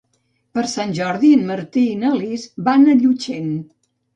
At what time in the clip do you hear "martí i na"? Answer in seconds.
1.51-2.15